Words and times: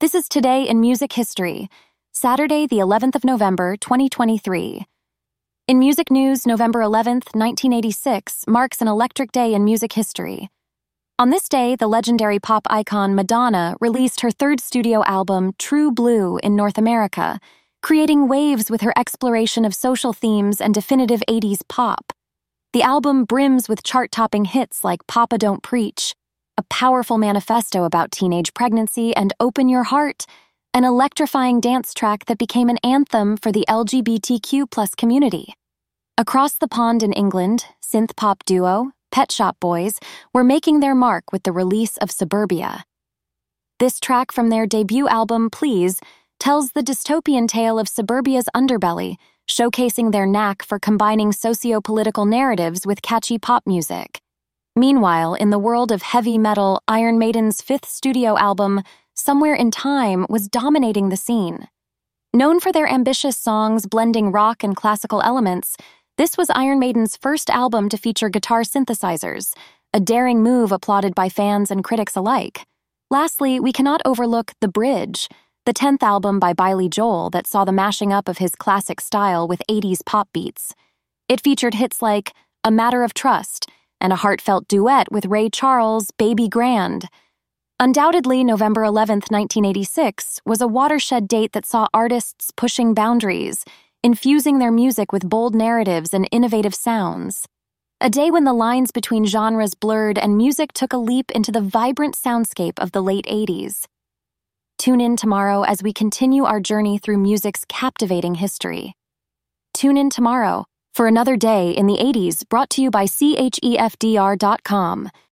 This 0.00 0.14
is 0.14 0.30
Today 0.30 0.66
in 0.66 0.80
Music 0.80 1.12
History, 1.12 1.68
Saturday, 2.10 2.66
the 2.66 2.78
11th 2.78 3.16
of 3.16 3.22
November, 3.22 3.76
2023. 3.76 4.86
In 5.68 5.78
music 5.78 6.10
news, 6.10 6.46
November 6.46 6.80
11th, 6.80 7.34
1986 7.36 8.46
marks 8.48 8.80
an 8.80 8.88
electric 8.88 9.30
day 9.30 9.52
in 9.52 9.62
music 9.62 9.92
history. 9.92 10.48
On 11.18 11.28
this 11.28 11.50
day, 11.50 11.76
the 11.76 11.86
legendary 11.86 12.38
pop 12.38 12.66
icon 12.70 13.14
Madonna 13.14 13.76
released 13.78 14.22
her 14.22 14.30
third 14.30 14.58
studio 14.58 15.04
album, 15.04 15.52
True 15.58 15.92
Blue, 15.92 16.38
in 16.38 16.56
North 16.56 16.78
America, 16.78 17.38
creating 17.82 18.26
waves 18.26 18.70
with 18.70 18.80
her 18.80 18.94
exploration 18.96 19.66
of 19.66 19.74
social 19.74 20.14
themes 20.14 20.62
and 20.62 20.72
definitive 20.72 21.22
80s 21.28 21.60
pop. 21.68 22.14
The 22.72 22.82
album 22.82 23.26
brims 23.26 23.68
with 23.68 23.82
chart 23.82 24.10
topping 24.10 24.46
hits 24.46 24.82
like 24.82 25.06
Papa 25.06 25.36
Don't 25.36 25.62
Preach, 25.62 26.14
a 26.60 26.64
powerful 26.64 27.16
manifesto 27.16 27.84
about 27.84 28.12
teenage 28.12 28.52
pregnancy 28.52 29.16
and 29.16 29.32
Open 29.40 29.66
Your 29.66 29.84
Heart, 29.84 30.26
an 30.74 30.84
electrifying 30.84 31.58
dance 31.58 31.94
track 31.94 32.26
that 32.26 32.36
became 32.36 32.68
an 32.68 32.76
anthem 32.84 33.38
for 33.38 33.50
the 33.50 33.64
LGBTQ 33.66 34.70
plus 34.70 34.94
community. 34.94 35.54
Across 36.18 36.58
the 36.58 36.68
pond 36.68 37.02
in 37.02 37.14
England, 37.14 37.64
synth 37.82 38.14
pop 38.14 38.44
duo, 38.44 38.90
Pet 39.10 39.32
Shop 39.32 39.56
Boys, 39.58 39.98
were 40.34 40.44
making 40.44 40.80
their 40.80 40.94
mark 40.94 41.32
with 41.32 41.44
the 41.44 41.52
release 41.52 41.96
of 41.96 42.10
Suburbia. 42.10 42.84
This 43.78 43.98
track 43.98 44.30
from 44.30 44.50
their 44.50 44.66
debut 44.66 45.08
album, 45.08 45.48
Please, 45.48 45.98
tells 46.38 46.72
the 46.72 46.82
dystopian 46.82 47.48
tale 47.48 47.78
of 47.78 47.88
suburbia's 47.88 48.50
underbelly, 48.54 49.16
showcasing 49.48 50.12
their 50.12 50.26
knack 50.26 50.62
for 50.62 50.78
combining 50.78 51.32
socio 51.32 51.80
political 51.80 52.26
narratives 52.26 52.86
with 52.86 53.00
catchy 53.00 53.38
pop 53.38 53.66
music. 53.66 54.20
Meanwhile, 54.80 55.34
in 55.34 55.50
the 55.50 55.58
world 55.58 55.92
of 55.92 56.00
heavy 56.00 56.38
metal, 56.38 56.82
Iron 56.88 57.18
Maiden's 57.18 57.60
fifth 57.60 57.84
studio 57.84 58.38
album, 58.38 58.82
Somewhere 59.12 59.54
in 59.54 59.70
Time, 59.70 60.24
was 60.30 60.48
dominating 60.48 61.10
the 61.10 61.18
scene. 61.18 61.68
Known 62.32 62.60
for 62.60 62.72
their 62.72 62.88
ambitious 62.88 63.36
songs 63.36 63.84
blending 63.84 64.32
rock 64.32 64.64
and 64.64 64.74
classical 64.74 65.20
elements, 65.20 65.76
this 66.16 66.38
was 66.38 66.48
Iron 66.48 66.78
Maiden's 66.78 67.18
first 67.18 67.50
album 67.50 67.90
to 67.90 67.98
feature 67.98 68.30
guitar 68.30 68.62
synthesizers, 68.62 69.54
a 69.92 70.00
daring 70.00 70.42
move 70.42 70.72
applauded 70.72 71.14
by 71.14 71.28
fans 71.28 71.70
and 71.70 71.84
critics 71.84 72.16
alike. 72.16 72.62
Lastly, 73.10 73.60
we 73.60 73.74
cannot 73.74 74.00
overlook 74.06 74.54
The 74.62 74.68
Bridge, 74.68 75.28
the 75.66 75.74
10th 75.74 76.02
album 76.02 76.40
by 76.40 76.54
Billy 76.54 76.88
Joel 76.88 77.28
that 77.28 77.46
saw 77.46 77.66
the 77.66 77.70
mashing 77.70 78.14
up 78.14 78.30
of 78.30 78.38
his 78.38 78.54
classic 78.54 79.02
style 79.02 79.46
with 79.46 79.60
80s 79.68 80.02
pop 80.06 80.30
beats. 80.32 80.74
It 81.28 81.42
featured 81.42 81.74
hits 81.74 82.00
like 82.00 82.32
A 82.64 82.70
Matter 82.70 83.04
of 83.04 83.12
Trust, 83.12 83.69
and 84.00 84.12
a 84.12 84.16
heartfelt 84.16 84.66
duet 84.68 85.10
with 85.12 85.26
Ray 85.26 85.48
Charles' 85.50 86.10
Baby 86.12 86.48
Grand. 86.48 87.08
Undoubtedly, 87.78 88.44
November 88.44 88.84
11, 88.84 89.16
1986, 89.30 90.40
was 90.44 90.60
a 90.60 90.68
watershed 90.68 91.26
date 91.26 91.52
that 91.52 91.64
saw 91.64 91.88
artists 91.94 92.50
pushing 92.56 92.94
boundaries, 92.94 93.64
infusing 94.02 94.58
their 94.58 94.70
music 94.70 95.12
with 95.12 95.28
bold 95.28 95.54
narratives 95.54 96.12
and 96.12 96.28
innovative 96.30 96.74
sounds. 96.74 97.46
A 98.00 98.08
day 98.08 98.30
when 98.30 98.44
the 98.44 98.54
lines 98.54 98.90
between 98.90 99.26
genres 99.26 99.74
blurred 99.74 100.18
and 100.18 100.36
music 100.36 100.72
took 100.72 100.92
a 100.92 100.98
leap 100.98 101.30
into 101.32 101.52
the 101.52 101.60
vibrant 101.60 102.14
soundscape 102.14 102.78
of 102.78 102.92
the 102.92 103.02
late 103.02 103.26
80s. 103.26 103.86
Tune 104.78 105.02
in 105.02 105.16
tomorrow 105.16 105.62
as 105.62 105.82
we 105.82 105.92
continue 105.92 106.44
our 106.44 106.60
journey 106.60 106.96
through 106.96 107.18
music's 107.18 107.66
captivating 107.68 108.36
history. 108.36 108.94
Tune 109.74 109.98
in 109.98 110.08
tomorrow 110.08 110.64
for 110.92 111.06
another 111.06 111.36
day 111.36 111.70
in 111.70 111.86
the 111.86 111.96
80s 111.96 112.48
brought 112.48 112.70
to 112.70 112.82
you 112.82 112.90
by 112.90 113.04
CHEFDR.com 113.04 113.60